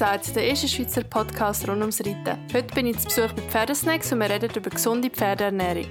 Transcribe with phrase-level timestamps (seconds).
[0.00, 2.38] gesagt, der erste Schweizer Podcast rund ums Reiten.
[2.54, 5.88] Heute bin ich zu Besuch bei Pferdesnacks und wir reden über gesunde Pferdeernährung.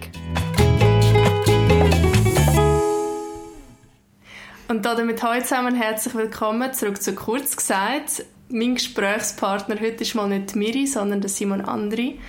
[4.67, 8.25] Und damit heute zusammen herzlich willkommen zurück zu Kurz gesagt.
[8.49, 12.19] Mein Gesprächspartner heute ist mal nicht Miri, sondern der Simon Andri.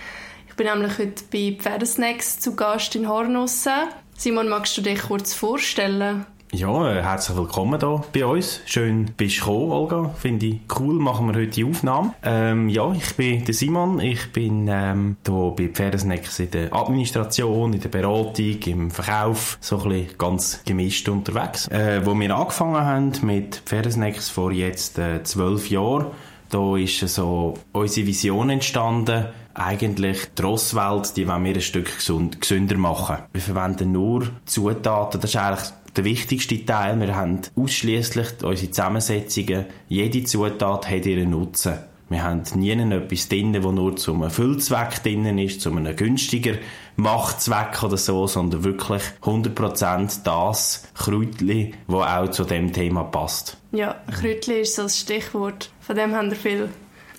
[0.49, 3.87] Ich bin nämlich heute bei Pferdesnacks zu Gast in Hornussen.
[4.15, 6.27] Simon, magst du dich kurz vorstellen?
[6.53, 8.59] Ja, herzlich willkommen hier bei uns.
[8.65, 10.09] Schön bist du gekommen, Olga.
[10.17, 12.13] Finde ich cool, machen wir heute die Aufnahme.
[12.23, 14.01] Ähm, ja, ich bin der Simon.
[14.01, 19.77] Ich bin ähm, hier bei Pferdesnacks in der Administration, in der Beratung, im Verkauf, so
[19.81, 21.69] ein bisschen ganz gemischt unterwegs.
[21.69, 26.07] Äh, wo wir angefangen haben mit Pferdesnacks vor jetzt äh, zwölf äh, Jahren,
[26.49, 32.41] da ist so unsere Vision entstanden, eigentlich die Rosswelt, die wollen wir ein Stück gesund,
[32.41, 33.17] gesünder machen.
[33.31, 36.99] Wir verwenden nur Zutaten, das ist eigentlich der wichtigste Teil.
[36.99, 39.65] Wir haben ausschließlich unsere Zusammensetzungen.
[39.87, 41.79] Jede Zutat hat ihren Nutzen.
[42.09, 46.55] Wir haben nie etwas drin, das nur zum Füllzweck drin ist, zu einem günstiger
[46.97, 53.55] Machtzweck oder so, sondern wirklich 100% das Kräutli, das auch zu dem Thema passt.
[53.71, 55.71] Ja, Kräutli ist so das Stichwort.
[55.79, 56.69] Von dem haben wir viel.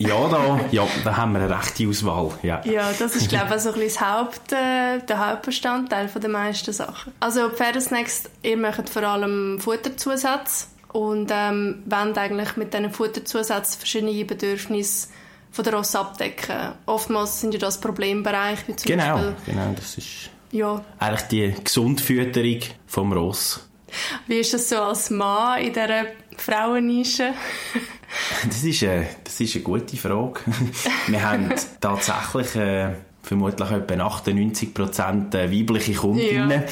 [0.08, 2.30] Ja, da, ja, da haben wir eine rechte Auswahl.
[2.42, 6.72] Ja, ja das ist, glaube ich, so ein das Haupt, äh, der Hauptbestandteil der meisten
[6.72, 7.12] Sachen.
[7.20, 14.24] Also Pferdesnacks, ihr macht vor allem Futterzusatz und ähm, wollt eigentlich mit diesen Futterzusätzen verschiedene
[14.24, 15.08] Bedürfnisse
[15.52, 16.72] von der Ross abdecken.
[16.86, 19.34] Oftmals sind ja das Problembereich, wie zum genau, Beispiel...
[19.46, 20.84] Genau, das ist ja.
[20.98, 23.68] eigentlich die Gesundfütterung vom Ross.
[24.26, 27.32] Wie ist das so als Mann in dieser Frauennische?
[28.44, 30.40] das, ist eine, das ist eine gute Frage.
[31.06, 32.90] Wir haben tatsächlich äh,
[33.22, 36.50] vermutlich etwa 98% äh, weibliche Kundinnen.
[36.50, 36.62] Ja.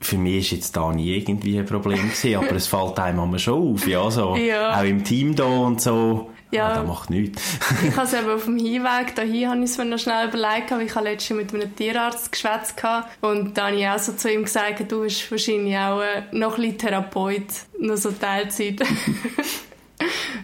[0.00, 3.74] Für mich war jetzt da nie irgendwie ein Problem gewesen, aber es fällt einem schon
[3.74, 4.34] auf, ja, so.
[4.34, 4.78] Ja.
[4.78, 6.31] Auch im Team da und so.
[6.52, 6.68] Ja.
[6.68, 7.42] Ah, das macht nichts.
[7.82, 10.70] ich habe es eben auf dem Hinweg dahin habe ich es mir noch schnell überlegt,
[10.70, 12.74] weil ich letztens mit einem Tierarzt geschwätzt
[13.22, 16.56] und da habe ich auch so zu ihm gesagt, du bist wahrscheinlich auch äh, noch
[16.56, 17.46] ein bisschen Therapeut,
[17.78, 18.82] noch so Teilzeit.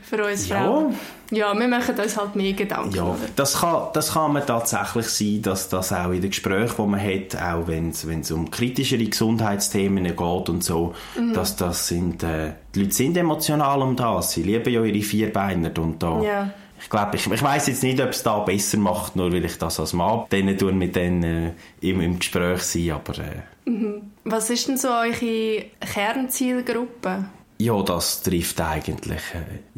[0.03, 0.95] für uns Frauen.
[1.31, 1.53] Ja.
[1.53, 2.95] ja, wir machen uns halt mehr Gedanken.
[2.95, 6.91] Ja, das kann, das kann man tatsächlich sein, dass das auch in den Gesprächen, die
[6.91, 11.35] man hat, auch wenn es um kritischere Gesundheitsthemen geht und so, mhm.
[11.35, 14.33] dass das sind, äh, die Leute sind emotional um das.
[14.33, 16.21] Sie lieben ja ihre Vierbeiner und da...
[16.23, 16.51] Ja.
[16.81, 19.59] Ich glaube, ich, ich weiß jetzt nicht, ob es da besser macht, nur weil ich
[19.59, 23.19] das als Mann denen tue, mit denen äh, im, im Gespräch sein, aber...
[23.19, 23.69] Äh.
[23.69, 24.13] Mhm.
[24.25, 27.25] Was ist denn so eure Kernzielgruppe?
[27.61, 29.21] Ja, das trifft eigentlich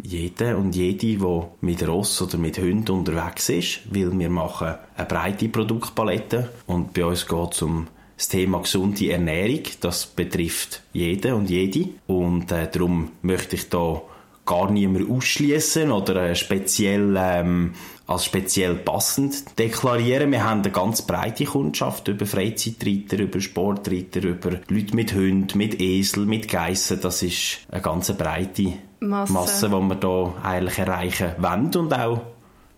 [0.02, 5.06] jeden und jede, der mit Ross oder mit Hunden unterwegs ist, weil wir machen eine
[5.06, 7.86] breite Produktpalette und bei uns geht es um
[8.18, 9.62] das Thema gesunde Ernährung.
[9.80, 14.02] Das betrifft jeden und jede und äh, darum möchte ich da
[14.46, 17.74] gar niemand ausschließen oder speziell ähm,
[18.06, 20.32] als speziell passend deklarieren.
[20.32, 25.80] Wir haben eine ganz breite Kundschaft über Freizeitreiter, über Sportreiter, über Leute mit Hunden, mit
[25.80, 27.00] Esel, mit Geissen.
[27.00, 32.20] Das ist eine ganz breite Masse, Masse die wir hier eigentlich erreichen wollen und auch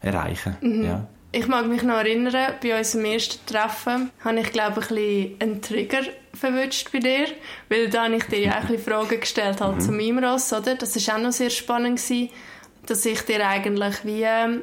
[0.01, 0.57] erreichen.
[0.61, 0.85] Mhm.
[0.85, 1.07] Ja.
[1.35, 5.41] Ich mag mich noch erinnern, bei unserem ersten Treffen habe ich, glaube ich, ein bisschen
[5.41, 6.03] einen Trigger
[6.43, 7.27] verwünscht bei dir,
[7.69, 9.81] weil da habe ich dir ja auch ein bisschen Fragen gestellt halt mhm.
[9.81, 10.75] zu meinem Ross, oder?
[10.75, 12.31] Das war auch noch sehr spannend, gewesen,
[12.87, 14.63] dass ich dir eigentlich wie ein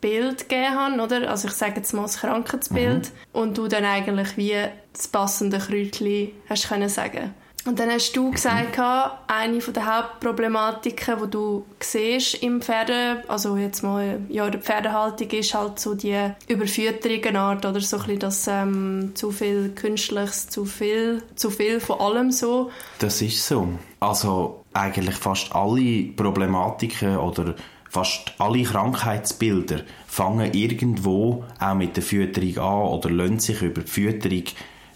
[0.00, 1.30] Bild gegeben habe, oder?
[1.30, 3.40] Also ich sage jetzt mal das Krankheitsbild mhm.
[3.40, 4.56] und du dann eigentlich wie
[4.92, 7.34] das passende Kräutchen hast können sagen.
[7.66, 8.78] Und dann hast du gesagt,
[9.26, 15.52] eine der Hauptproblematiken, die du siehst im Pferde, also jetzt mal, ja, der Pferdehaltung ist
[15.52, 16.16] halt so die
[16.48, 22.00] Überfütterung Art oder so ein bisschen ähm, zu viel Künstliches, zu viel, zu viel von
[22.00, 22.70] allem so.
[22.98, 23.68] Das ist so.
[24.00, 27.54] Also eigentlich fast alle Problematiken oder
[27.90, 33.90] Fast alle Krankheitsbilder fangen irgendwo auch mit der Fütterung an oder lassen sich über die
[33.90, 34.44] Fütterung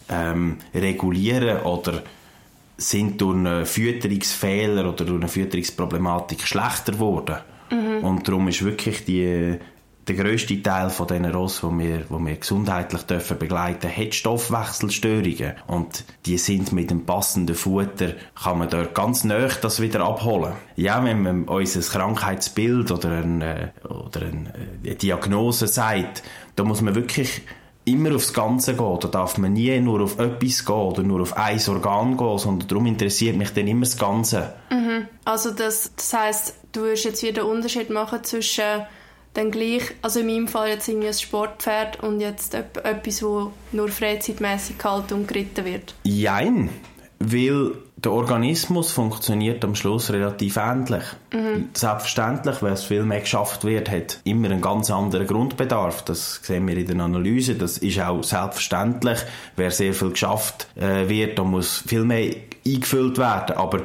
[0.08, 2.04] ähm, regulieren oder
[2.76, 7.36] sind durch einen Fütterungsfehler oder durch eine Fütterungsproblematik schlechter geworden.
[7.70, 8.04] Mhm.
[8.04, 9.58] Und darum ist wirklich die,
[10.06, 14.14] der grösste Teil von diesen Rossen, die wir, die wir gesundheitlich dürfen begleiten dürfen, hat
[14.14, 15.54] Stoffwechselstörungen.
[15.66, 20.52] Und die sind mit dem passenden Futter, kann man dort ganz nah das wieder abholen.
[20.76, 26.22] Ja, wenn man unser Krankheitsbild oder, eine, oder eine Diagnose sagt,
[26.56, 27.42] da muss man wirklich
[27.84, 28.98] immer aufs Ganze gehen.
[29.00, 32.68] Da darf man nie nur auf etwas gehen oder nur auf ein Organ gehen, sondern
[32.68, 34.54] darum interessiert mich dann immer das Ganze.
[34.70, 35.08] Mhm.
[35.24, 38.86] Also das, das heisst, du wirst jetzt wieder einen Unterschied machen zwischen
[39.34, 43.88] dann gleich, also in meinem Fall jetzt irgendwie ein Sportpferd und jetzt etwas, wo nur
[43.88, 45.94] freizeitmäßig gehalten und geritten wird?
[46.04, 46.70] Jein,
[47.18, 47.72] weil
[48.04, 51.04] der Organismus funktioniert am Schluss relativ ähnlich.
[51.32, 51.70] Mhm.
[51.72, 56.02] Selbstverständlich, weil es viel mehr geschafft wird, hat immer einen ganz anderen Grundbedarf.
[56.04, 57.54] Das sehen wir in der Analyse.
[57.54, 59.20] Das ist auch selbstverständlich.
[59.56, 62.34] Wer sehr viel geschafft äh, wird, da muss viel mehr
[62.66, 63.56] eingefüllt werden.
[63.56, 63.80] Aber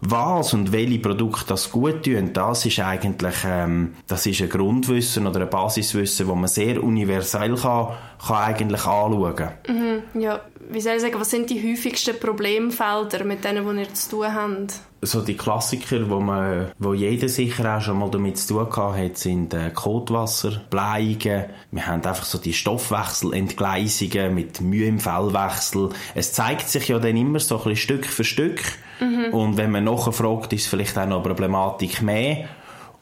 [0.00, 5.26] was und welche Produkte das gut tun, das ist eigentlich ähm, das ist ein Grundwissen
[5.26, 7.88] oder ein Basiswissen, das man sehr universell kann,
[8.24, 9.52] kann eigentlich anschauen kann.
[9.68, 10.40] Mhm, ja.
[10.68, 14.34] Wie soll ich sagen, was sind die häufigsten Problemfelder, mit denen die ihr zu tun
[14.34, 14.80] habt?
[15.02, 19.18] So die Klassiker, wo, man, wo jeder sicher auch schon mal damit zu tun hat,
[19.18, 21.44] sind äh, Kotwasser, Bleiungen.
[21.70, 25.90] Wir haben einfach so die Stoffwechselentgleisungen mit Mühe im Fellwechsel.
[26.14, 28.60] Es zeigt sich ja dann immer so ein bisschen Stück für Stück.
[29.00, 29.32] Mhm.
[29.32, 32.48] Und wenn man nachher fragt, ist es vielleicht auch noch eine Problematik mehr.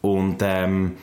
[0.01, 0.97] Und ähm,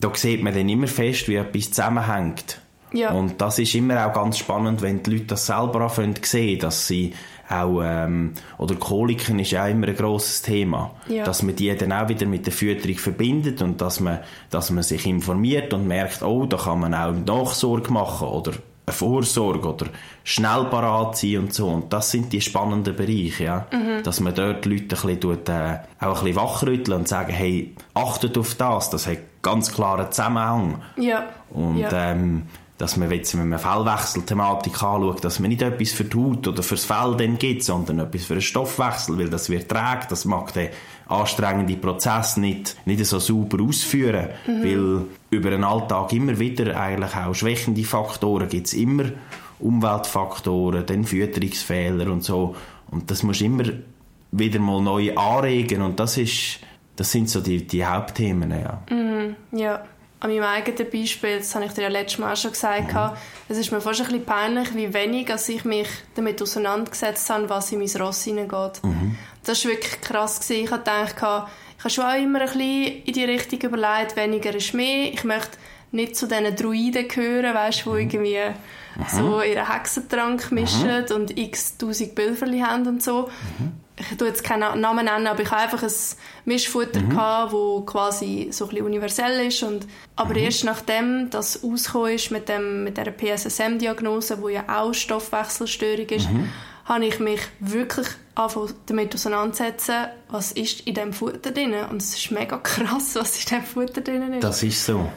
[0.00, 2.60] da sieht man dann immer fest, wie etwas zusammenhängt.
[2.96, 3.12] Ja.
[3.12, 6.86] Und das ist immer auch ganz spannend, wenn die Leute das selber anfangen sehen, dass
[6.86, 7.12] sie
[7.48, 10.92] auch, ähm, oder Koliken ist auch immer ein grosses Thema.
[11.08, 11.24] Ja.
[11.24, 14.20] Dass man die dann auch wieder mit der Fütterung verbindet und dass man,
[14.50, 18.52] dass man sich informiert und merkt, oh, da kann man auch Nachsorge machen oder
[18.86, 19.86] eine Vorsorge oder
[20.22, 21.68] schnell parat sein und so.
[21.68, 23.66] Und das sind die spannenden Bereiche, ja.
[23.72, 24.02] Mhm.
[24.04, 27.32] Dass man dort die Leute ein bisschen, tut, äh, auch ein bisschen wachrütteln und sagen,
[27.32, 30.82] hey, achtet auf das, das hat ganz klaren Zusammenhang.
[30.96, 31.26] Ja.
[31.50, 32.12] Und, ja.
[32.12, 32.42] Ähm,
[32.78, 36.62] dass man jetzt, wenn man Fellwechselthematik anschaut, dass man nicht etwas für die Haut oder
[36.62, 40.52] fürs Fell dann gibt, sondern etwas für den Stoffwechsel, weil das wird trägt, das mag
[40.52, 40.68] den
[41.06, 44.62] anstrengenden Prozess nicht, nicht so sauber ausführen, mhm.
[44.62, 49.04] weil über den Alltag immer wieder eigentlich auch schwächende Faktoren gibt es immer,
[49.58, 52.56] Umweltfaktoren, dann Fütterungsfehler und so
[52.90, 53.64] und das muss immer
[54.32, 56.58] wieder mal neu anregen und das ist,
[56.96, 58.82] das sind so die, die Hauptthemen, ja.
[58.90, 59.82] Mhm, ja
[60.20, 63.10] an meinem eigenen Beispiel, das habe ich dir ja letztes Mal schon gesagt, mhm.
[63.48, 67.48] es ist mir fast ein bisschen peinlich, wie wenig als ich mich damit auseinandergesetzt habe,
[67.50, 68.82] was in mein Ross hineingeht.
[68.82, 69.16] Mhm.
[69.44, 70.40] Das war wirklich krass.
[70.40, 70.64] Gewesen.
[70.64, 74.54] Ich habe gedacht, ich habe schon auch immer ein bisschen in die Richtung überlegt, weniger
[74.54, 75.12] ist mehr.
[75.12, 75.58] Ich möchte
[75.92, 77.96] nicht zu diesen Druiden gehören, weißt, die mhm.
[77.96, 78.38] irgendwie
[78.96, 79.04] mhm.
[79.08, 81.14] so ihren Hexentrank mischen mhm.
[81.14, 83.28] und x tausend Bölferli haben und so.
[83.98, 85.92] Ich tue jetzt keinen Namen nennen, aber ich habe einfach ein
[86.44, 87.10] Mischfutter mhm.
[87.10, 90.40] gehabt, wo quasi so ein bisschen universell ist und aber mhm.
[90.40, 96.30] erst nachdem das ausgekommen ist mit dem mit der PSSM-Diagnose, wo ja auch Stoffwechselstörung ist,
[96.30, 96.50] mhm.
[96.84, 98.08] habe ich mich wirklich
[98.84, 103.58] damit auseinandersetzen, was ist in dem Futter drin und es ist mega krass, was in
[103.58, 104.44] dem Futter drin ist.
[104.44, 105.08] Das ist so.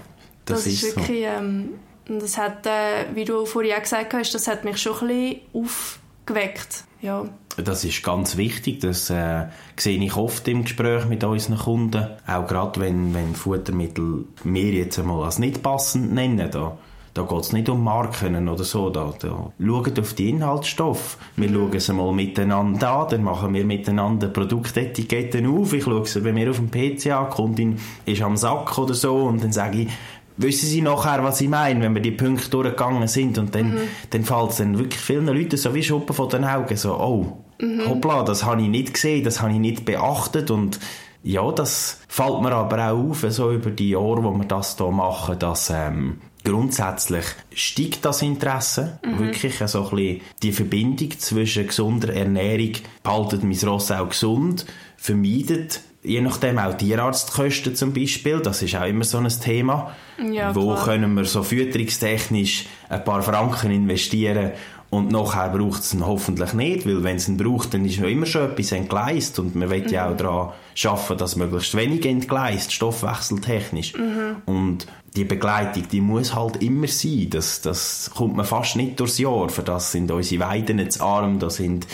[0.45, 1.25] Das, das ist, ist wirklich, so.
[1.25, 5.07] ähm, das hat, äh, wie du vorhin auch gesagt hast, das hat mich schon ein
[5.07, 5.99] bisschen
[6.29, 6.83] aufgeweckt.
[7.01, 7.25] Ja.
[7.57, 8.81] Das ist ganz wichtig.
[8.81, 9.45] Das äh,
[9.75, 12.07] sehe ich oft im Gespräch mit unseren Kunden.
[12.27, 16.49] Auch gerade wenn, wenn Futtermittel wir jetzt einmal als nicht passend nennen.
[16.51, 16.77] Da,
[17.13, 18.89] da geht es nicht um Marken oder so.
[18.89, 21.17] Da, da schaut auf die Inhaltsstoffe.
[21.35, 25.73] Wir schauen es einmal miteinander an, dann machen wir miteinander Produktetiketten auf.
[25.73, 28.93] Ich schaue es bei mir auf dem PC an, die Kundin ist am Sack oder
[28.93, 29.89] so und dann sage ich,
[30.39, 33.79] wissen sie nachher, was ich meine, wenn wir die Punkte durchgegangen sind und dann, mhm.
[34.09, 37.43] dann fällt es dann wirklich vielen Leuten so wie Schuppen von den Augen, so, oh,
[37.61, 37.87] mhm.
[37.87, 40.79] hoppla, das habe ich nicht gesehen, das habe ich nicht beachtet und
[41.21, 44.89] ja, das fällt mir aber auch auf, so über die Jahre, wo wir das hier
[44.89, 49.19] machen, dass ähm, grundsätzlich steigt das Interesse, mhm.
[49.19, 52.71] wirklich so ein bisschen die Verbindung zwischen gesunder Ernährung,
[53.03, 54.65] behaltet mein Ross auch gesund,
[54.95, 59.95] vermeidet je nachdem auch Tierarztkosten zum Beispiel, das ist auch immer so ein Thema.
[60.31, 60.85] Ja, Wo klar.
[60.85, 64.51] können wir so fütterungstechnisch ein paar Franken investieren
[64.89, 68.07] und nachher braucht es ihn hoffentlich nicht, weil wenn es ihn braucht, dann ist ja
[68.07, 69.89] immer schon etwas entgleist und man will mhm.
[69.89, 70.49] ja auch daran
[70.85, 73.93] arbeiten, dass möglichst wenig entgleist, stoffwechseltechnisch.
[73.95, 74.37] Mhm.
[74.45, 77.27] Und die Begleitung, die muss halt immer sein.
[77.29, 79.49] Das, das kommt man fast nicht durchs Jahr.
[79.49, 81.85] Für das sind unsere Weiden zu arm, da sind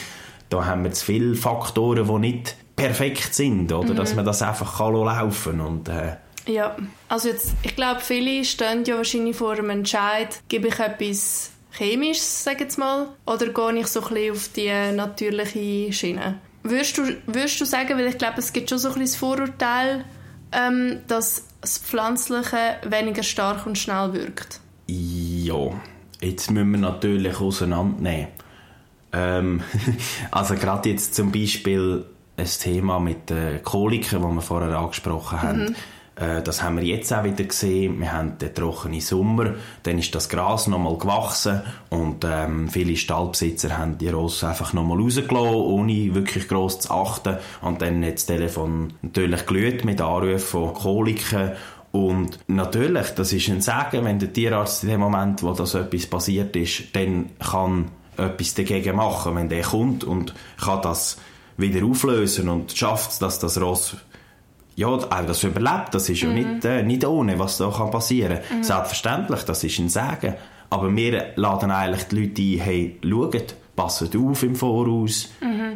[0.50, 3.94] da haben wir zu viele Faktoren, die nicht perfekt sind, oder?
[3.94, 3.96] Mhm.
[3.96, 6.18] Dass man das einfach kann laufen und äh,
[6.48, 6.76] ja,
[7.10, 12.44] also jetzt, ich glaube, viele stehen ja wahrscheinlich vor einem Entscheid, gebe ich etwas Chemisches,
[12.44, 16.40] sage jetzt mal, oder gehe ich so ein bisschen auf die natürliche Schiene?
[16.64, 19.16] Würdest du, würdest du sagen, weil ich glaube, es gibt schon so ein bisschen das
[19.16, 20.06] Vorurteil,
[20.52, 24.60] ähm, dass das Pflanzliche weniger stark und schnell wirkt?
[24.88, 25.72] Ja,
[26.22, 28.28] jetzt müssen wir natürlich auseinandernehmen.
[29.12, 29.64] Ähm,
[30.32, 32.06] also gerade jetzt zum Beispiel
[32.38, 35.66] ein Thema mit den Koliken, das wir vorher angesprochen haben.
[35.66, 35.76] Mhm.
[36.16, 38.00] Äh, das haben wir jetzt auch wieder gesehen.
[38.00, 43.78] Wir haben den trockenen Sommer, dann ist das Gras nochmal gewachsen und ähm, viele Stallbesitzer
[43.78, 47.38] haben die Rosse einfach nochmal rausgelassen, ohne wirklich gross zu achten.
[47.62, 51.52] Und dann hat das Telefon natürlich glüht mit Anrufen von Koliken
[51.92, 56.08] und natürlich, das ist ein Sagen, wenn der Tierarzt in dem Moment, wo das etwas
[56.08, 57.86] passiert ist, dann kann
[58.18, 61.18] etwas dagegen machen, wenn der kommt und kann das
[61.58, 63.96] wieder auflösen und schafft dass das Ross
[64.78, 68.40] ja, auch das überlebt, das ist ja nicht, äh, nicht ohne, was da kann passieren
[68.50, 68.62] kann.
[68.64, 70.34] Selbstverständlich, das ist ein Sagen.
[70.70, 75.30] Aber wir laden eigentlich die Leute ein, hey, schaut, passet auf im Voraus,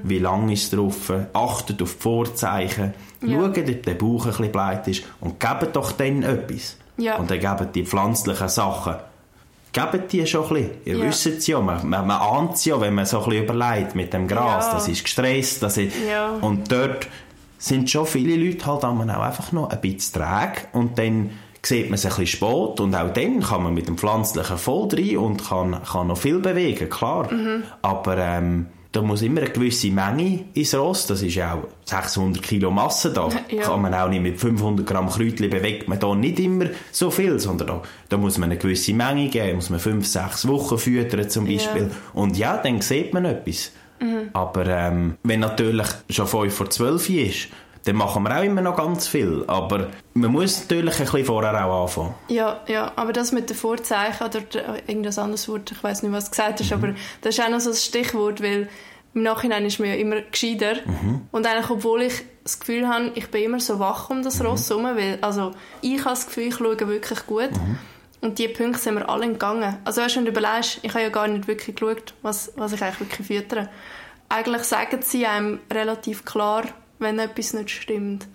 [0.03, 3.39] wie lange ist es drauf, achtet auf die Vorzeichen, Ja.
[3.39, 6.75] schaut, ob der Bauch ein bisschen breit ist und gebt doch dann etwas.
[6.97, 7.15] Ja.
[7.17, 8.95] Und dann gebt die pflanzlichen Sachen.
[9.91, 10.71] Gebt die schon ein bisschen.
[10.85, 11.05] Ihr Ja.
[11.05, 13.95] wisst es ja, man, man, man ahnt es ja, wenn man so ein bisschen überlegt
[13.95, 14.73] mit dem Gras, Ja.
[14.73, 16.31] das ist gestresst, das ist, Ja.
[16.41, 17.07] und dort
[17.57, 21.31] sind schon viele Leute halt auch einfach noch ein bisschen träge und dann
[21.61, 24.87] sieht man es ein bisschen spät und auch dann kann man mit dem Pflanzlichen voll
[24.93, 27.31] rein und kann, kann noch viel bewegen, klar.
[27.33, 27.63] Mhm.
[27.81, 32.41] Aber ähm, da muss immer eine gewisse Menge ins Ross, das ist ja auch 600
[32.41, 33.61] Kilo Masse da, Ja.
[33.61, 37.37] kann man auch nicht mit 500 Gramm Kräutchen bewegt man da nicht immer so viel,
[37.39, 41.29] sondern da, da muss man eine gewisse Menge geben, muss man 5, 6 Wochen füttern
[41.29, 41.83] zum Beispiel.
[41.83, 41.89] Ja.
[42.13, 43.71] Und ja, dann sieht man etwas.
[44.01, 44.29] Mhm.
[44.33, 47.47] Aber ähm, wenn natürlich schon 5 vor 12 ist,
[47.85, 49.43] dann machen wir auch immer noch ganz viel.
[49.47, 52.13] Aber man muss natürlich ein bisschen vorher auch anfangen.
[52.27, 56.11] Ja, ja, aber das mit den Vorzeichen oder der- irgendein anderes Wort, ich weiß nicht,
[56.11, 58.69] was du gesagt hast, aber das ist auch noch so ein Stichwort, weil
[59.15, 60.73] im Nachhinein ist man ja immer gescheiter.
[61.31, 64.69] Und eigentlich, obwohl ich das Gefühl habe, ich bin immer so wach um das Ross
[64.69, 67.49] herum, weil, also ich habe das Gefühl, ich schaue wirklich gut.
[68.21, 69.77] Und die Punkte sind mir alle entgangen.
[69.85, 72.73] Also weißt, du, wenn du überlegst, ich habe ja gar nicht wirklich geschaut, was, was
[72.73, 73.69] ich eigentlich wirklich füttere.
[74.27, 76.63] Eigentlich sagen sie einem relativ klar,
[76.99, 78.27] wenn etwas nicht stimmt.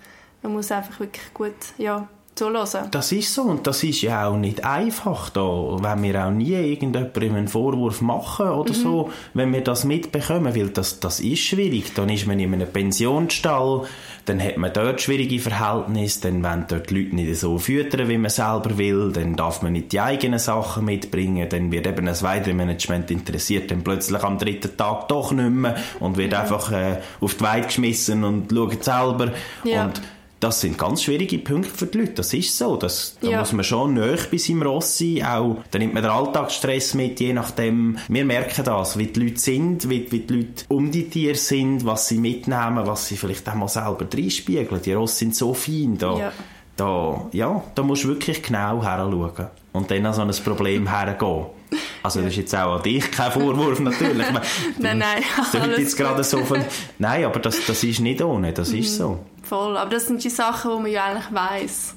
[0.43, 2.89] Man muss einfach wirklich gut ja, zuhören.
[2.91, 6.53] Das ist so und das ist ja auch nicht einfach da, wenn wir auch nie
[6.53, 11.95] irgendjemandem einen Vorwurf machen oder so, wenn wir das mitbekommen, weil das, das ist schwierig.
[11.95, 13.83] Dann ist man in einem Pensionsstall,
[14.27, 18.19] dann hat man dort schwierige Verhältnisse, dann wollen dort die Leute nicht so füttern, wie
[18.19, 22.23] man selber will, dann darf man nicht die eigenen Sachen mitbringen, dann wird eben das
[22.23, 27.35] Weidemanagement interessiert, dann plötzlich am dritten Tag doch nicht mehr und wird einfach äh, auf
[27.35, 29.33] die Weide geschmissen und schaut selber
[29.65, 29.85] Ja.
[29.85, 30.01] und
[30.45, 32.13] das sind ganz schwierige Punkte für die Leute.
[32.13, 32.77] Das ist so.
[32.77, 33.39] Das, da Ja.
[33.41, 35.25] muss man schon nahe bei seinem Ross sein.
[35.25, 37.99] Auch, da nimmt man den Alltagsstress mit, je nachdem.
[38.09, 41.85] Wir merken das, wie die Leute sind, wie, wie die Leute um die Tiere sind,
[41.87, 44.83] was sie mitnehmen, was sie vielleicht auch mal selber reinspiegeln.
[44.83, 45.97] Die Ross sind so fein.
[45.99, 46.33] Da, Ja.
[46.77, 49.47] da, ja, da musst du wirklich genau heranschauen.
[49.73, 51.47] Und dann an so ein Problem hergehen.
[52.05, 54.31] Also das ist jetzt auch an dich kein Vorwurf natürlich.
[54.31, 54.43] Meine,
[54.79, 55.23] Nein, nein,
[55.53, 56.63] Das jetzt gerade so von...
[56.99, 59.19] Nein, aber das, das ist nicht ohne, das ist so.
[59.45, 61.95] Voll, aber das sind die Sachen, die man ja eigentlich weiss.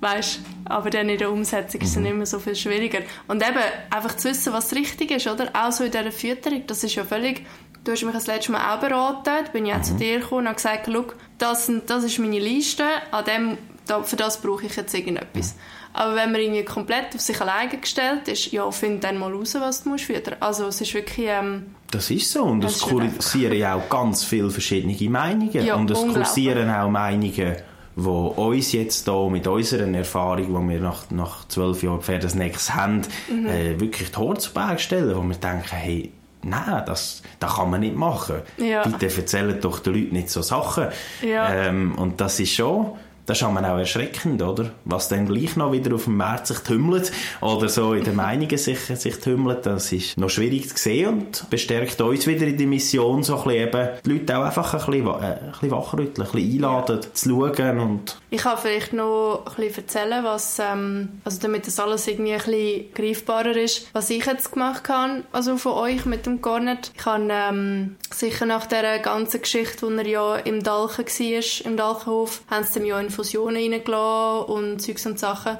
[0.00, 3.00] Weißt, aber dann in der Umsetzung ist es dann immer so viel schwieriger.
[3.28, 3.58] Und eben,
[3.90, 5.50] einfach zu wissen, was richtig ist, oder?
[5.52, 7.46] Auch so in dieser Fütterung, das ist ja völlig...
[7.82, 10.42] Du hast mich das letzte Mal auch beraten, da bin ich auch zu dir gekommen
[10.42, 11.06] und habe gesagt, schau,
[11.38, 15.54] das, das ist meine Liste, an dem, da, für das brauche ich jetzt irgendetwas.
[15.92, 19.56] Aber wenn man irgendwie komplett auf sich alleine gestellt ist, ja, find dann mal raus,
[19.58, 20.36] was du musst füttern.
[20.40, 21.26] Also es ist wirklich...
[21.28, 22.44] Ähm, Das ist so.
[22.44, 25.50] Und Das es kursieren ja auch ganz viele verschiedene Meinungen.
[25.52, 27.56] Ja, und es kursieren auch Meinungen,
[27.96, 33.02] die uns jetzt hier mit unserer Erfahrung, die wir nach, nach zwölf Jahren Pferdesnecks haben,
[33.28, 33.46] Mhm.
[33.46, 37.96] äh, wirklich die Berg stellen, wo wir denken, hey, nein, das, das kann man nicht
[37.96, 38.36] machen.
[38.58, 38.84] Ja.
[38.86, 40.86] Bitte erzählen doch den Leuten nicht so Sachen.
[41.20, 41.52] Ja.
[41.52, 42.92] Ähm, und das ist schon...
[43.30, 44.72] Das ist man auch erschreckend, oder?
[44.84, 48.58] Was dann gleich noch wieder auf dem Markt sich tümmelt oder so in den Meinungen
[48.58, 52.66] sich, sich tümmelt, das ist noch schwierig zu sehen und bestärkt uns wieder in die
[52.66, 56.26] Mission, so ein bisschen eben die Leute auch einfach ein bisschen, äh, ein bisschen wachrütteln,
[56.26, 61.20] ein bisschen einladen, zu schauen und Ich kann vielleicht noch ein bisschen erzählen, was, ähm,
[61.24, 65.56] also damit das alles irgendwie ein bisschen greifbarer ist, was ich jetzt gemacht habe, also
[65.56, 66.90] von euch mit dem Garnet.
[66.96, 71.76] Ich habe ähm, sicher nach dieser ganzen Geschichte, wo er ja im Dalchen war, im
[71.76, 75.58] Dalchenhof, haben sie ihm ja Infusionen reingelassen und Zeugs und Sachen.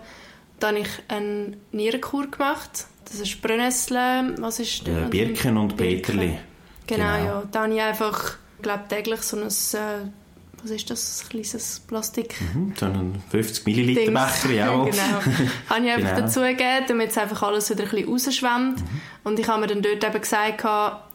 [0.59, 2.87] Dann habe ich eine Nierenkur gemacht.
[3.05, 6.39] Das ist Brennnessel, was ist äh, Birken und Peterli.
[6.87, 7.25] Genau, Genau.
[7.25, 7.43] ja.
[7.51, 10.11] Da habe ich einfach, glaube täglich so ein, äh,
[10.63, 12.35] was ist das, ein kleines Plastik...
[12.55, 14.43] Mhm, so einen 50 Milliliter Dings.
[14.43, 14.67] Becher, ja.
[14.85, 14.95] genau.
[15.69, 16.21] habe ich einfach Genau.
[16.21, 18.83] dazu gegeben, damit es einfach alles wieder ein bisschen rausschwemmt.
[19.25, 20.65] Und ich habe mir dann dort eben gesagt,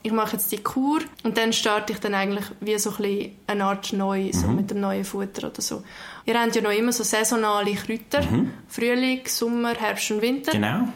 [0.03, 3.31] ich mache jetzt die Kur und dann starte ich dann eigentlich wie so ein bisschen
[3.47, 5.83] eine Art neu, so mit dem neuen Futter oder so.
[6.25, 8.21] Ihr habt ja noch immer so saisonale Kräuter.
[8.67, 10.51] Frühling, Sommer, Herbst und Winter.
[10.51, 10.87] Genau.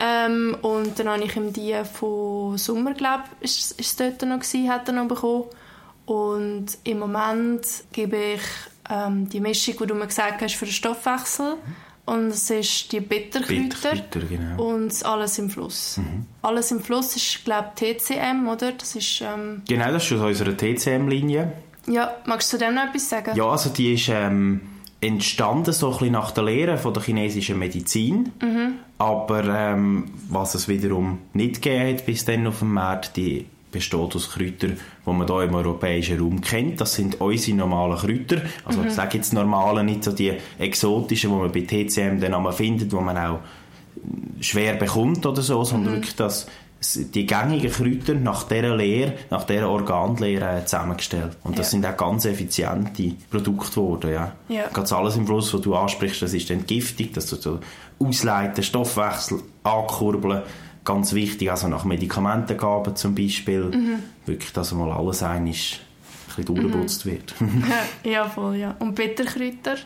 [0.00, 4.22] Ähm, und dann habe ich ihm die von Sommer, glaube ich, ist, ist es dort
[4.28, 5.44] noch gewesen, hat er noch bekommen.
[6.08, 8.40] Und im Moment gebe ich
[8.90, 11.56] ähm, die Mischung, die du mir gesagt hast, für den Stoffwechsel.
[12.06, 13.90] Und es ist die Bitterkräuter.
[13.92, 14.64] Bitterkräuter, genau.
[14.64, 16.00] Und alles im Fluss.
[16.40, 18.72] Alles im Fluss ist, glaube ich, TCM, oder?
[18.72, 21.52] Das ist, ähm, Genau, das ist aus unserer TCM-Linie.
[21.86, 23.36] ja, magst du dem noch etwas sagen?
[23.36, 24.62] Ja, also die ist ähm,
[25.02, 28.32] entstanden so ein bisschen nach der Lehre von der chinesischen Medizin.
[28.96, 34.14] Aber ähm, was es wiederum nicht gegeben hat bis dann auf dem Markt, die besteht
[34.14, 36.80] aus Kräutern, die man hier im europäischen Raum kennt.
[36.80, 38.42] Das sind unsere normalen Kräuter.
[38.64, 38.88] Also mhm.
[38.88, 42.92] ich sage jetzt normale, nicht so die exotischen, die man bei TCM dann einmal findet,
[42.92, 43.40] die man auch
[44.40, 45.96] schwer bekommt oder so, sondern mhm.
[45.96, 46.46] wirklich das,
[46.94, 51.36] die gängigen Kräuter nach dieser Lehre, nach dieser Organlehre zusammengestellt.
[51.42, 51.70] Und das ja.
[51.72, 54.12] sind auch ganz effiziente Produkte geworden.
[54.12, 54.32] Ja.
[54.48, 54.68] Ja.
[54.72, 57.58] Ganz alles im Fluss, was du ansprichst, das ist Entgiftung, das tut so
[57.98, 60.42] ausleiten, Stoffwechsel ankurbeln,
[60.84, 64.02] ganz wichtig, also nach Medikamentengaben zum Beispiel, mhm.
[64.26, 65.80] wirklich, dass mal alles ein bisschen
[66.44, 67.10] durchgeputzt mhm.
[67.10, 67.34] wird.
[68.04, 68.74] ja, voll, ja.
[68.78, 69.76] Und Bitterkräuter?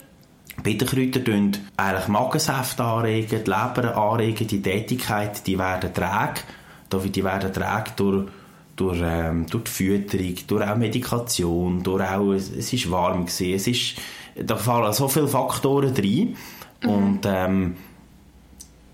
[0.62, 6.42] Bitterkräuter tun eigentlich Magensäfte anregen, die Leber anregen, die Tätigkeit, die werden träge.
[6.92, 8.28] Die werden träge durch,
[8.76, 13.54] durch, ähm, durch die Fütterung, durch auch Medikation, durch auch, es, es ist warm gewesen,
[13.54, 13.94] es ist,
[14.36, 16.36] da fallen so viele Faktoren rein
[16.82, 16.88] mhm.
[16.88, 17.76] und ähm,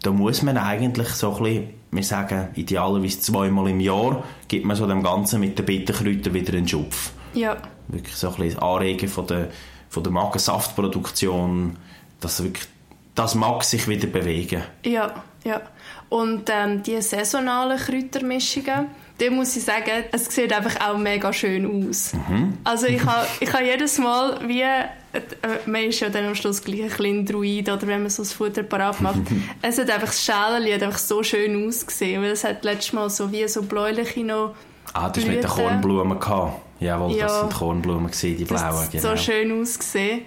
[0.02, 4.76] da muss man eigentlich so ein bisschen, wir sagen idealerweise zweimal im Jahr, gibt man
[4.76, 7.12] so dem Ganzen mit den Bitterkräutern wieder einen Schupf.
[7.34, 7.56] Ja.
[7.88, 9.48] Wirklich so ein bisschen Anregen von der,
[9.88, 11.76] von der Magensaftproduktion,
[12.20, 12.66] dass wirklich
[13.14, 14.62] das mag sich wieder bewegen.
[14.84, 15.60] Ja, ja.
[16.08, 18.86] Und ähm, die saisonalen Kräutermischungen,
[19.18, 22.12] da muss ich sagen, es sieht einfach auch mega schön aus.
[22.14, 22.58] Mhm.
[22.64, 24.82] Also ich habe ich ha jedes Mal wie, äh,
[25.66, 28.32] man ist ja dann am Schluss gleich ein kleiner Druid oder wenn man so das
[28.32, 29.20] Futter parat macht,
[29.62, 33.10] es hat einfach das Schälchen hat einfach so schön ausgesehen, weil es hat letztes Mal
[33.10, 34.54] so wie so bläuliche noch
[34.94, 36.18] Ah, das war mit den Kornblumen.
[36.18, 36.62] Gehabt.
[36.80, 38.62] Jawohl, ja, das sind Kornblumen, gewesen, die blauen.
[38.62, 39.02] Das genau.
[39.02, 40.22] so schön ausgesehen.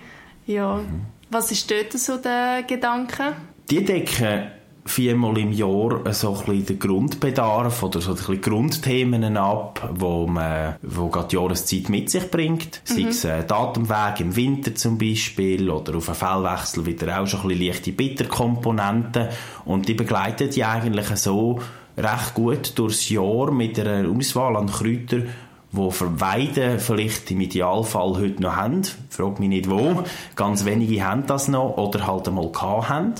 [0.45, 0.75] Ja.
[0.75, 1.05] Mhm.
[1.29, 3.33] Was ist dort so der Gedanke?
[3.69, 4.51] Die decken
[4.85, 10.27] viermal im Jahr so ein bisschen den Grundbedarf oder so ein bisschen Grundthemen ab, wo
[10.27, 12.81] man, wo gerade die Jahreszeit mit sich bringt.
[12.89, 12.93] Mhm.
[12.93, 17.41] Sei es äh, Datumweg im Winter zum Beispiel oder auf einen Fellwechsel wieder auch schon
[17.41, 19.27] ein bisschen leichte Bitterkomponenten
[19.65, 21.59] und die begleiten die eigentlich so
[21.97, 25.29] recht gut durchs Jahr mit einer Auswahl an Kräutern,
[25.73, 28.81] die Verweiden vielleicht im Idealfall heute noch haben.
[29.09, 30.03] Frag mich nicht wo.
[30.35, 33.13] Ganz wenige haben das noch oder halt einmal gehabt haben.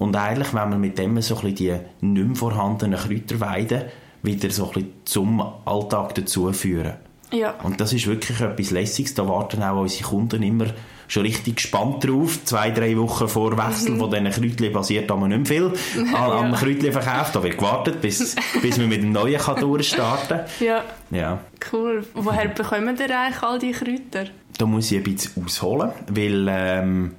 [0.00, 3.82] Und eigentlich, wenn man mit dem so ein die nicht mehr vorhandenen Kräuterweiden
[4.22, 6.94] wieder so ein zum Alltag dazuführen.
[7.30, 7.50] Ja.
[7.62, 9.12] Und das ist wirklich etwas Lässiges.
[9.12, 10.68] Da warten auch unsere Kunden immer
[11.06, 12.42] schon richtig gespannt drauf.
[12.44, 13.98] Zwei, drei Wochen vor Wechsel mhm.
[13.98, 16.06] von diesen Kräutchen passiert aber nicht mehr viel.
[16.14, 16.52] An, am.
[16.54, 20.66] Kräutchen-Verkauf, da wird gewartet, bis, bis man mit dem Neuen kann durchstarten kann.
[20.66, 20.82] Ja.
[21.10, 21.40] ja.
[21.70, 22.06] Cool.
[22.14, 24.30] Woher bekommen ihr eigentlich all die Kräuter?
[24.56, 26.46] Da muss ich ein bisschen ausholen, weil...
[26.48, 27.10] Ähm,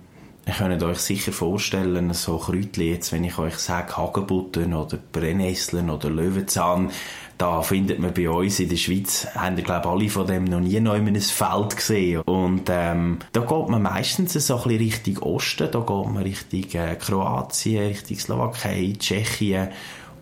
[0.47, 5.89] Ihr könnt euch sicher vorstellen, so Kräutchen, jetzt, wenn ich euch sage Hagebutten oder Brennnesseln
[5.91, 6.89] oder Löwenzahn,
[7.37, 10.59] da findet man bei uns in der Schweiz, haben wir glaube alle von dem noch
[10.59, 12.21] nie noch in einem Feld gesehen.
[12.21, 16.81] Und ähm, da geht man meistens so ein bisschen Richtung Osten, da geht man Richtung
[16.81, 19.69] äh, Kroatien, Richtung Slowakei, Tschechien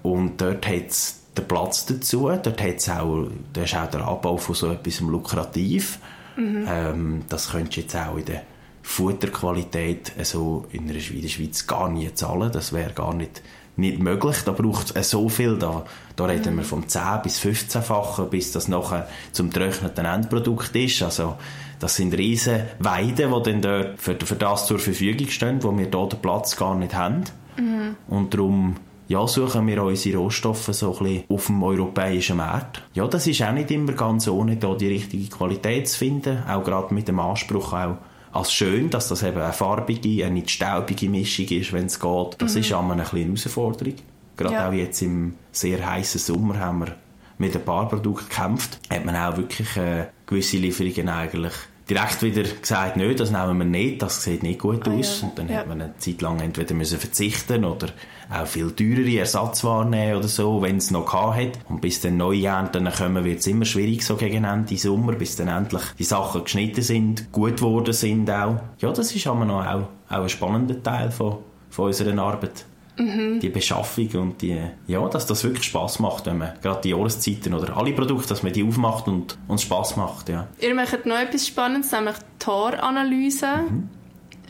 [0.03, 4.37] und dort hat es den Platz dazu, dort hat's auch, da ist auch der Abbau
[4.37, 5.99] von so etwas lukrativ.
[6.35, 6.65] Mhm.
[6.69, 8.43] Ähm, das könntest du jetzt auch in der
[8.89, 13.41] Futterqualität so in der Schweiz gar nie zahlen, das wäre gar nicht
[13.77, 14.37] nicht möglich.
[14.43, 15.57] Da braucht es so viel.
[15.57, 15.85] Da,
[16.17, 21.01] da reden wir vom 10 bis 15-fachen, bis das nachher zum getrockneten Endprodukt ist.
[21.01, 21.35] Also,
[21.79, 25.87] das sind riesen Weiden, die dann dort für, für das zur Verfügung stehen, wo wir
[25.87, 27.23] hier den Platz gar nicht haben.
[27.57, 27.95] Mhm.
[28.09, 28.75] Und darum
[29.07, 32.83] ja, suchen wir unsere Rohstoffe so ein bisschen auf dem europäischen Markt.
[32.95, 36.63] Ja, das ist auch nicht immer ganz ohne, da die richtige Qualität zu finden, auch
[36.65, 37.97] gerade mit dem Anspruch auch
[38.31, 42.35] als schön, dass das eben eine farbige, eine nicht staubige Mischung ist, wenn es geht.
[42.37, 42.61] Das mhm.
[42.61, 43.95] ist einmal eine kleine Herausforderung.
[44.37, 44.69] Gerade ja.
[44.69, 46.95] auch jetzt im sehr heißen Sommer haben wir
[47.37, 48.79] mit ein paar Produkten gekämpft.
[48.89, 51.53] Hat man auch wirklich äh, gewisse Lieferungen eigentlich
[51.89, 55.21] direkt wieder gesagt, nö, das nehmen wir nicht, das sieht nicht gut ah, aus.
[55.21, 55.27] Ja.
[55.27, 55.57] Und dann ja.
[55.57, 57.87] hat man eine Zeit lang entweder müssen verzichten oder
[58.31, 61.59] auch viel teurere Ersatzwaren nehmen oder so, wenn es noch hat.
[61.67, 65.35] Und bis dann neue Ernten kommen, wird es immer schwierig, so gegen Ende Sommer, bis
[65.35, 68.61] dann endlich die Sachen geschnitten sind, gut geworden sind auch.
[68.79, 71.37] Ja, das ist aber noch auch, auch ein spannender Teil von,
[71.69, 72.65] von unserer Arbeit.
[72.99, 73.39] Mhm.
[73.39, 77.53] Die Beschaffung und die, ja, dass das wirklich Spaß macht, wenn man gerade die Jahreszeiten
[77.53, 80.47] oder alle Produkte, dass man die aufmacht und uns Spaß macht, ja.
[80.59, 83.47] Ihr macht noch etwas Spannendes, nämlich Toranalyse.
[83.69, 83.89] Mhm.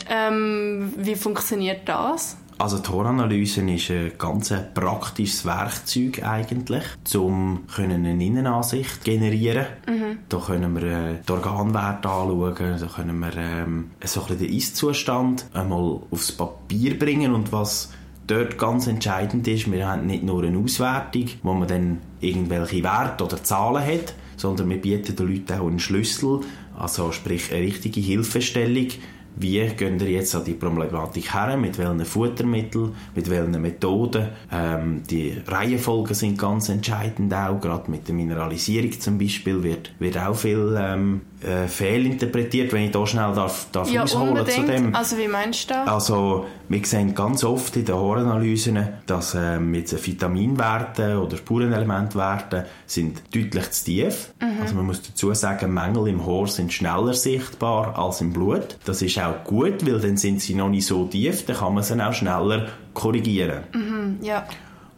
[0.09, 2.37] Ähm, wie funktioniert das?
[2.59, 6.83] Also Toranalyse ist ein ganz praktisches Werkzeug eigentlich,
[7.15, 9.65] um eine Innenansicht zu generieren.
[9.87, 10.19] Mhm.
[10.27, 14.57] Da können wir äh, die Organwerte anschauen, da können wir ähm, so ein bisschen den
[14.57, 17.93] Ist-Zustand einmal aufs Papier bringen und was
[18.29, 23.23] dort ganz entscheidend ist, wir haben nicht nur eine Auswertung, wo man dann irgendwelche Werte
[23.23, 26.41] oder Zahlen hat, sondern wir bieten den Leuten auch einen Schlüssel,
[26.77, 28.87] also sprich eine richtige Hilfestellung,
[29.35, 34.29] wie gehen ihr jetzt an die Problematik her, mit welchen Futtermitteln, mit welchen Methoden.
[34.51, 40.17] Ähm, die Reihenfolgen sind ganz entscheidend auch, gerade mit der Mineralisierung zum Beispiel wird, wird
[40.17, 44.67] auch viel ähm, äh, fehlinterpretiert, wenn ich da schnell darf, darf Ja, ausholen zu unbedingt.
[44.69, 44.95] dem.
[44.95, 45.87] Also wie meinst du das?
[45.87, 53.21] Also, wir sehen ganz oft in den Horanalysen, dass ähm, jetzt Vitaminwerte oder Spurenelementwerte sind
[53.33, 54.33] deutlich zu tief.
[54.61, 58.77] Also man muss dazu sagen, Mängel im Haar sind schneller sichtbar als im Blut.
[58.85, 61.83] Das ist auch gut, weil dann sind sie noch nicht so tief, dann kann man
[61.83, 63.63] sie auch schneller korrigieren.
[63.71, 64.45] Hm, ja.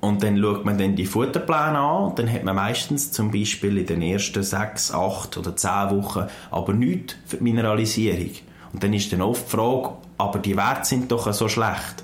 [0.02, 3.78] Und dann schaut man dann die Futterpläne an und dann hat man meistens zum Beispiel
[3.78, 8.32] in den ersten sechs, acht oder zehn Wochen aber nichts für die Mineralisierung.
[8.74, 12.04] Und dann ist dann oft die Frage, aber die Werte sind doch so schlecht.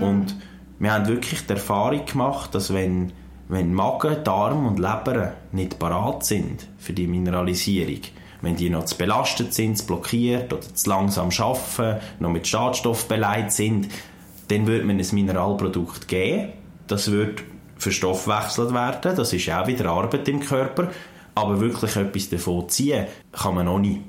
[0.00, 0.36] Und
[0.78, 3.12] wir haben wirklich die Erfahrung gemacht, dass wenn,
[3.48, 8.00] wenn Magen, Darm und Leber nicht parat sind für die Mineralisierung,
[8.42, 13.08] wenn die noch zu belastet sind, zu blockiert oder zu langsam arbeiten, noch mit Schadstoff
[13.08, 13.88] beleidigt sind,
[14.48, 16.52] dann würde man ein Mineralprodukt geben.
[16.88, 17.42] Das wird
[17.76, 19.14] verstoffwechselt werden.
[19.16, 20.88] Das ist auch wieder Arbeit im Körper.
[21.34, 24.00] Aber wirklich etwas davon ziehen kann man noch nicht.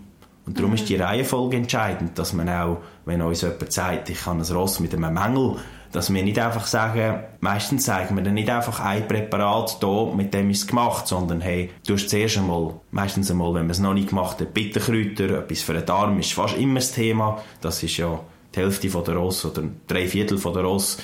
[0.47, 4.39] Und darum ist die Reihenfolge entscheidend, dass man auch, wenn uns jemand sagt, ich habe
[4.39, 5.57] ein Ross mit einem Mängel,
[5.91, 10.33] dass wir nicht einfach sagen, meistens sagen wir dann nicht einfach ein Präparat da, mit
[10.33, 13.79] dem ist es gemacht, sondern hey, du hast zuerst einmal, meistens einmal, wenn man es
[13.79, 17.41] noch nicht gemacht hat, Bitterkräuter, etwas für den Darm ist fast immer das Thema.
[17.61, 18.19] Das ist ja
[18.55, 20.97] die Hälfte von der Ross oder drei Viertel von der Ross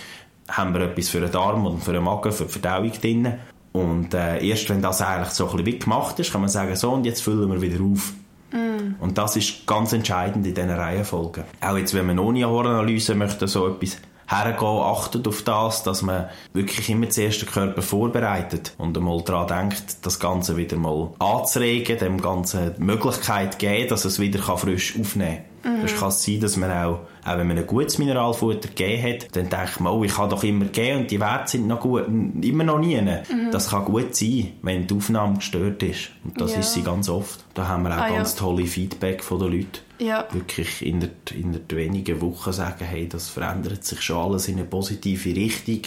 [0.49, 3.33] haben wir etwas für den Darm und für den Magen, für die Verdauung drin.
[3.71, 6.91] Und äh, erst wenn das eigentlich so ein bisschen gemacht ist, kann man sagen, so
[6.91, 8.13] und jetzt füllen wir wieder auf.
[8.99, 11.43] Und das ist ganz entscheidend in diesen Reihenfolgen.
[11.61, 16.29] Auch jetzt, wenn man ohne Horanalyse möchte, so etwas hergehen, achtet auf das, dass man
[16.53, 21.99] wirklich immer zuerst den Körper vorbereitet und einmal daran denkt, das Ganze wieder mal anzuregen,
[21.99, 25.54] dem Ganzen die Möglichkeit geben, dass es wieder frisch aufnehmen kann.
[25.81, 29.35] Das kann es sein, dass man auch, auch wenn man ein gutes Mineralfutter gegeben hat,
[29.35, 32.03] dann denkt man, oh, ich kann doch immer geben und die Werte sind noch gut,
[32.07, 33.01] immer noch nie.
[33.51, 36.11] Das kann gut sein, wenn die Aufnahme gestört ist.
[36.23, 36.59] Und das Ja.
[36.59, 37.43] ist sie ganz oft.
[37.55, 38.15] Da haben wir auch Ah, ja.
[38.17, 40.25] ganz tolle Feedback von den Leuten Ja.
[40.31, 44.57] wirklich in der, in der wenigen Wochen sagen, hey, das verändert sich schon alles in
[44.57, 45.79] eine positive Richtung.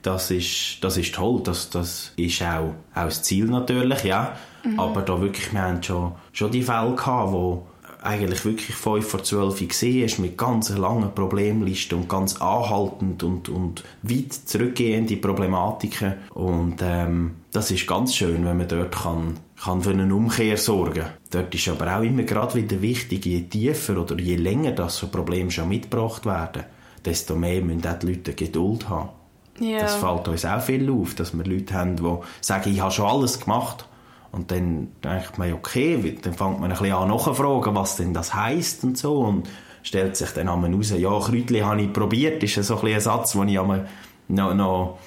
[0.00, 1.40] Das ist, das ist toll.
[1.44, 4.36] Das, das ist auch, auch das Ziel natürlich, ja.
[4.78, 7.66] Aber da wirklich, wir haben schon, schon die Fälle gehabt, wo
[8.06, 13.48] eigentlich wirklich 5 vor 12 gesehen ist, mit ganz langen Problemlisten und ganz anhaltend und,
[13.48, 16.14] und weit zurückgehende Problematiken.
[16.34, 21.06] Und ähm, das ist ganz schön, wenn man dort kann, kann für eine Umkehr sorgen
[21.30, 25.08] Dort ist aber auch immer gerade wieder wichtig, je tiefer oder je länger das so
[25.08, 26.64] Probleme schon mitgebracht werden,
[27.04, 29.10] desto mehr müssen auch die Leute Geduld haben.
[29.58, 29.80] Ja.
[29.80, 33.06] Das fällt uns auch viel auf, dass wir Leute haben, die sagen, ich habe schon
[33.06, 33.86] alles gemacht.
[34.36, 38.34] Und dann denkt man, okay, dann fängt man ein bisschen an nachzufragen, was denn das
[38.34, 39.20] heisst und so.
[39.20, 39.48] Und
[39.82, 43.32] stellt sich dann einmal raus, ja, Kräutchen habe ich probiert, ist so ein, ein Satz,
[43.32, 43.88] den ich einmal
[44.28, 44.98] noch, noch,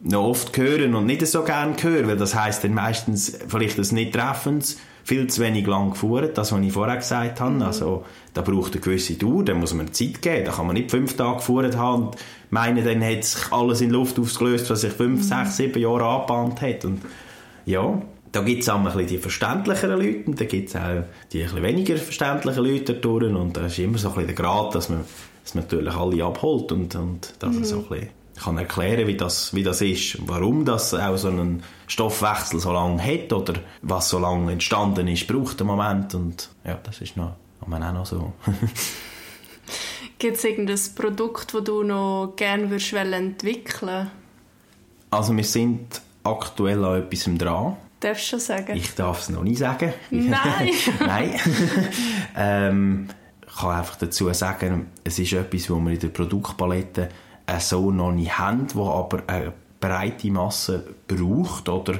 [0.00, 3.94] noch oft höre und nicht so gerne höre, weil das heisst dann meistens vielleicht ein
[3.94, 7.64] nicht treffendes, viel zu wenig lang gefahren, das, was ich vorher gesagt habe.
[7.64, 10.44] Also, da braucht eine gewisse Dauer, da muss man Zeit geben.
[10.44, 12.16] Da kann man nicht fünf Tage gefahren haben und
[12.50, 16.60] meinen, dann hat sich alles in Luft aufgelöst, was sich fünf, sechs, sieben Jahre angebahnt
[16.60, 16.84] hat.
[16.84, 17.02] Und
[17.64, 21.62] ja, da gibt es auch die verständlicheren Leute und da gibt es auch die ein
[21.62, 23.34] weniger verständlichen Leute dadurch.
[23.34, 25.04] Und da ist immer so ein bisschen der Grad, dass man,
[25.44, 29.16] dass man natürlich alle abholt und, und dass man so ein bisschen kann erklären, wie
[29.16, 34.10] das, wie das ist, warum das auch so einen Stoffwechsel so lange hat oder was
[34.10, 37.36] so lange entstanden ist, braucht einen Moment und ja, das ist noch,
[37.66, 38.32] man auch noch so.
[40.18, 44.10] Gibt es irgendein Produkt, das du noch gerne würdest entwickeln
[45.10, 47.76] Also wir sind aktuell an etwas dran.
[48.00, 48.76] Darfst du schon sagen?
[48.76, 49.92] Ich darf es noch nicht sagen.
[50.10, 50.70] Nein!
[51.00, 51.40] Nein.
[52.36, 53.08] ähm,
[53.46, 57.08] ich kann einfach dazu sagen, es ist etwas, was wir in der Produktpalette
[57.46, 61.94] äh, so noch nicht haben, wo aber eine breite Masse braucht oder,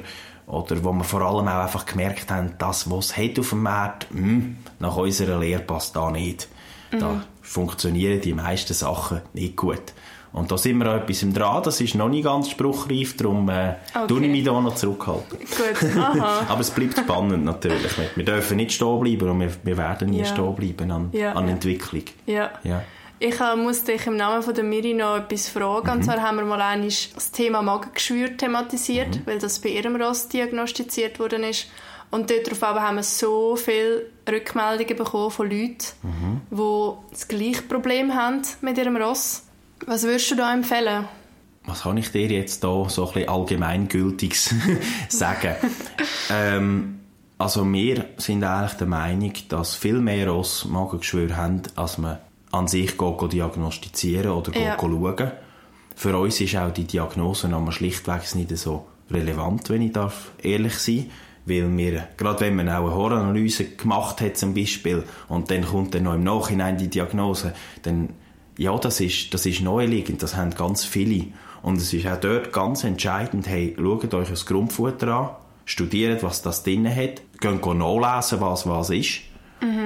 [0.45, 3.63] oder wo wir vor allem auch einfach gemerkt haben, das, was es hat auf dem
[3.63, 6.47] Markt, mh, nach unserer Lehre passt da nicht.
[6.91, 9.93] Da funktionieren die meisten Sachen nicht gut.
[10.33, 13.75] Und da sind wir an etwas dran, das ist noch nicht ganz spruchreif, darum äh,
[13.95, 14.07] Okay.
[14.07, 15.39] tue ich mich da noch zurückhalten.
[15.39, 16.45] Gut, aha.
[16.49, 17.97] Aber es bleibt spannend natürlich.
[17.97, 20.25] Wir, wir dürfen nicht stehen bleiben und wir, wir werden nie Ja.
[20.25, 21.47] stehen bleiben an, Ja, an.
[21.47, 22.03] Entwicklung.
[22.25, 22.51] Ja.
[22.63, 22.83] Ja.
[23.19, 25.87] Ich äh, muss dich im Namen von der Miri noch etwas fragen.
[25.87, 25.93] Mhm.
[25.93, 29.21] Und zwar haben wir mal einmal das Thema Magengeschwür thematisiert, Mhm.
[29.25, 31.67] weil das bei ihrem Ross diagnostiziert worden ist.
[32.11, 36.41] Und darauf aber haben wir so viele Rückmeldungen bekommen von Leuten, Mhm.
[36.51, 39.43] die das gleiche Problem haben mit ihrem Ross.
[39.85, 41.05] Was würdest du da empfehlen?
[41.65, 44.55] Was kann ich dir jetzt da so ein bisschen allgemeingültiges
[45.09, 45.55] sagen?
[46.31, 46.99] ähm,
[47.37, 52.17] also wir sind eigentlich der Meinung, dass viel mehr Ross Magengeschwür haben, als man
[52.51, 54.77] an sich go diagnostizieren oder Ja.
[54.79, 55.31] schauen.
[55.95, 60.77] Für uns ist auch die Diagnose aber schlichtweg nicht so relevant, wenn ich darf ehrlich
[60.79, 61.09] sein
[61.47, 65.95] weil wir, gerade wenn man auch eine Horroranalyse gemacht hat zum Beispiel und dann kommt
[65.95, 68.09] dann noch im Nachhinein die Diagnose, dann
[68.57, 71.27] ja, das ist, das ist naheliegend, das haben ganz viele.
[71.61, 75.29] Und es ist auch dort ganz entscheidend, hey, schaut euch das Grundfutter an,
[75.65, 79.21] studiert, was das drin hat, geht nachlesen, was was ist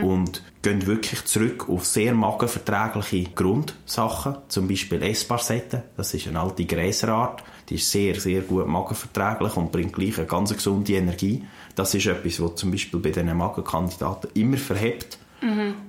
[0.04, 6.66] und gehen wirklich zurück auf sehr magenverträgliche Grundsachen, zum Beispiel Esparsetten, das ist eine alte
[6.66, 11.44] Gräserart, die ist sehr, sehr gut magenverträglich und bringt gleich eine ganz gesunde Energie.
[11.76, 15.18] Das ist etwas, was zum Beispiel bei diesen Magenkandidaten immer verhebt.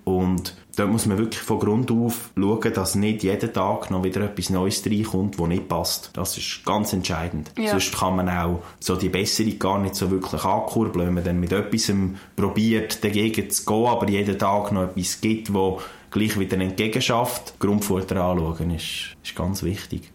[0.05, 4.23] Und dort muss man wirklich von Grund auf schauen, dass nicht jeden Tag noch wieder
[4.23, 6.11] etwas Neues reinkommt, das nicht passt.
[6.15, 7.53] Das ist ganz entscheidend.
[7.59, 7.71] Ja.
[7.71, 11.41] Sonst kann man auch so die Besserung gar nicht so wirklich ankurbeln, wenn man dann
[11.41, 11.93] mit etwas
[12.37, 17.59] probiert, dagegen zu gehen, aber jeden Tag noch etwas gibt, wo gleich wieder entgegenschafft.
[17.59, 20.13] Grundfutter anschauen ist, ist ganz wichtig.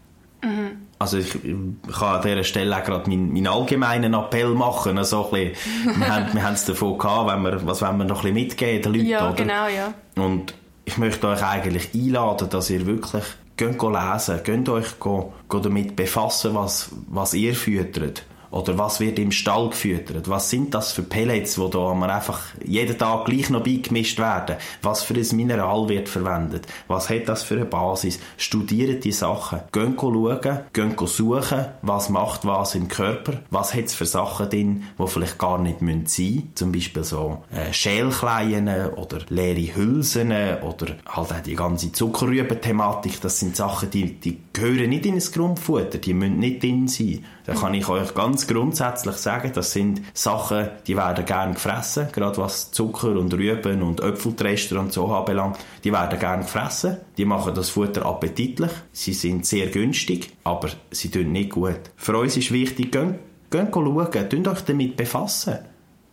[1.00, 1.54] Also ich, ich
[1.98, 4.98] kann an dieser Stelle auch gerade meinen, meinen allgemeinen Appell machen.
[4.98, 8.04] Also ein bisschen, wir haben wir haben es davon gehabt, wenn wir, was wollen wir
[8.04, 9.36] noch ein bisschen mitgeben den Leuten, Ja, oder?
[9.36, 9.94] genau, ja.
[10.22, 13.24] Und ich möchte euch eigentlich einladen, dass ihr wirklich
[13.56, 18.24] geht lesen, geht euch go, go damit befassen, was, was ihr füttert.
[18.50, 20.28] Oder was wird im Stall gefüttert?
[20.28, 24.56] Was sind das für Pellets, die da einfach jeden Tag gleich noch beigemischt werden?
[24.82, 26.66] Was für ein Mineral wird verwendet?
[26.86, 28.18] Was hat das für eine Basis?
[28.36, 29.60] Studiert die Sachen.
[29.72, 33.34] Geht go schauen, geht go suchen, was macht was im Körper?
[33.50, 36.52] Was hat es für Sachen drin, die vielleicht gar nicht sein müssen?
[36.54, 40.32] Zum Beispiel so äh, Schälkleien oder leere Hülsen
[40.62, 43.20] oder halt auch die ganze Zuckerrüben-Thematik.
[43.20, 47.24] Das sind Sachen, die, die gehören nicht in ein Grundfutter, die müssen nicht drin sein.
[47.48, 52.38] Da kann ich euch ganz grundsätzlich sagen, das sind Sachen, die werden gern gefressen, gerade
[52.38, 55.58] was Zucker und Rüben und Äpfeltrester und so anbelangt.
[55.84, 61.10] Die werden gern gefressen, die machen das Futter appetitlich, sie sind sehr günstig, aber sie
[61.10, 61.80] tun nicht gut.
[61.96, 63.14] Für uns ist wichtig, geht,
[63.50, 65.58] geht schauen, tut euch damit befassen.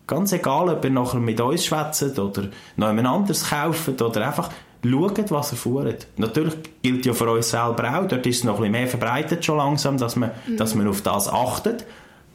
[0.07, 4.51] Ganz egal, ob ihr nachher mit uns schwätzt oder noch jemand anderes kauft oder einfach
[4.91, 6.07] schaut, was ihr fuhrt.
[6.17, 9.43] Natürlich gilt ja für uns selber auch, dort ist es noch ein bisschen mehr verbreitet
[9.43, 11.85] schon langsam, dass man, dass man auf das achtet.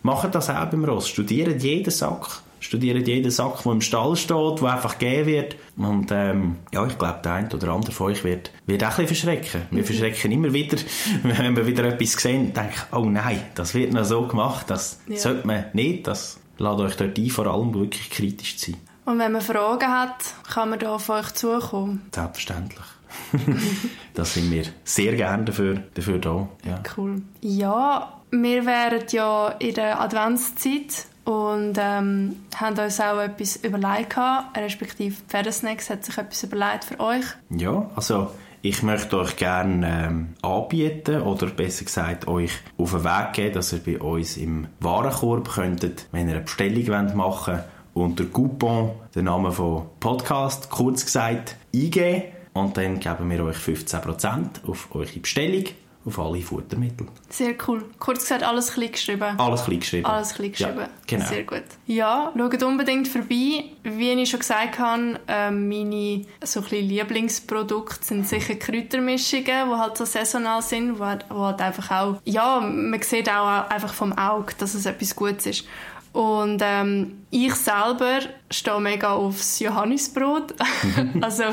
[0.03, 1.09] Macht das auch beim Ross.
[1.09, 2.41] Studiert jeden Sack.
[2.61, 5.57] Studiert jeden Sack, der im Stall steht, der einfach gegeben wird.
[5.77, 9.07] Und ähm, ja, ich glaube, der eine oder andere von euch wird, wird auch ein
[9.07, 9.63] bisschen verschrecken.
[9.71, 10.77] Wir verschrecken immer wieder,
[11.23, 15.01] wenn wir wieder etwas sehen und denken, oh nein, das wird noch so gemacht, das
[15.07, 15.17] Ja.
[15.17, 16.07] sollte man nicht.
[16.07, 18.81] Das lässt euch dort ein, vor allem wirklich kritisch zu sein.
[19.07, 20.17] Und wenn man Fragen hat,
[20.53, 22.03] kann man da auf euch zukommen.
[22.15, 22.85] Selbstverständlich.
[24.15, 26.49] da sind wir sehr gerne dafür, dafür da.
[26.67, 26.83] Ja.
[26.97, 27.23] Cool.
[27.41, 34.17] Ja, wir wären ja in der Adventszeit und ähm, haben uns auch etwas überlegt,
[34.57, 37.25] respektive Pferdesnacks hat sich etwas überlegt für euch.
[37.51, 38.31] Ja, also
[38.63, 43.73] ich möchte euch gerne ähm, anbieten oder besser gesagt euch auf den Weg geben, dass
[43.73, 49.25] ihr bei uns im Warenkorb könntet, wenn ihr eine Bestellung machen wollt, unter Coupon den
[49.25, 55.65] Namen von Podcast, kurz gesagt, eingeben und dann geben wir euch 15% auf eure Bestellung,
[56.05, 57.07] auf alle Futtermittel.
[57.29, 57.85] Sehr cool.
[57.99, 59.39] Kurz gesagt, alles klein geschrieben.
[59.39, 60.07] Alles klein geschrieben.
[60.07, 60.79] Alles klein geschrieben.
[60.79, 61.27] Ja, genau.
[61.27, 61.65] Sehr gut.
[61.87, 63.65] Ja, schaut unbedingt vorbei.
[63.83, 69.97] Wie ich schon gesagt habe, ähm, meine so ein Lieblingsprodukte sind sicher Kräutermischungen, die halt
[69.99, 74.75] so saisonal sind, wo halt einfach auch, ja, man sieht auch einfach vom Auge, dass
[74.75, 75.65] es etwas Gutes ist.
[76.13, 78.19] Und ähm, ich selber
[78.51, 80.55] stehe mega aufs Johannisbrot.
[81.21, 81.45] also,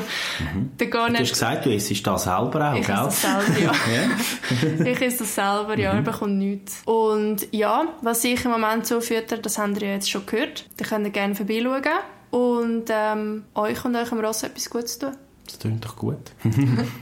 [0.76, 1.32] da gar Du hast nicht...
[1.32, 2.96] gesagt, du isst das selber auch, Ich gell?
[2.96, 4.84] esse das selber, ja.
[4.90, 6.82] Ich esse das selber, ja, er bekommt nichts.
[6.86, 10.66] Und ja, was ich im Moment zufütter, das habt ihr ja jetzt schon gehört.
[10.76, 11.82] Da könnt ihr gerne vorbeischauen
[12.30, 15.16] und ähm, euch und eurem Ross etwas Gutes tun.
[15.46, 16.32] Das klingt doch gut.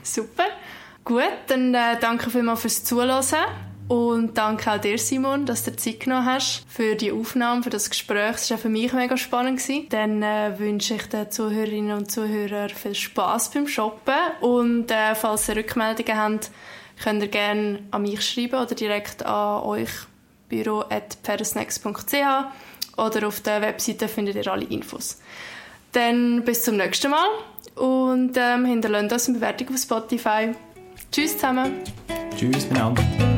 [0.03, 0.45] Super.
[1.05, 3.23] Gut, dann äh, danke vielmals fürs Zuhören
[3.89, 7.71] und danke auch dir, Simon, dass du dir Zeit genommen hast für die Aufnahme, für
[7.71, 8.35] das Gespräch.
[8.35, 9.61] Es war auch für mich mega spannend.
[9.61, 9.89] Gewesen.
[9.91, 15.49] Dann äh, wünsche ich den Zuhörerinnen und Zuhörern viel Spaß beim Shoppen und äh, falls
[15.49, 16.51] ihr Rückmeldungen habt,
[17.03, 19.91] könnt ihr gerne an mich schreiben oder direkt an euch
[20.49, 22.15] büro.peresnacks.ch
[22.97, 25.21] oder auf der Webseite findet ihr alle Infos.
[25.93, 27.29] Dann bis zum nächsten Mal
[27.77, 30.53] und ähm, hinterlasst uns eine Bewertung auf Spotify.
[31.13, 31.83] Tschüss zusammen!
[32.37, 33.36] Tschüss miteinander.